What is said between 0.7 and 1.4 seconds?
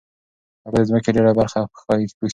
د ځمکې ډېره